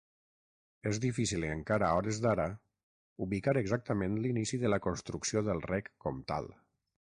És 0.91 0.99
difícil, 1.01 1.45
encara 1.55 1.89
a 1.89 1.99
hores 1.99 2.21
d'ara, 2.23 2.47
ubicar 3.27 3.55
exactament 3.63 4.17
l’inici 4.25 4.61
de 4.67 4.75
la 4.75 4.83
construcció 4.89 5.47
del 5.51 5.65
Rec 5.71 5.95
Comtal. 6.07 6.53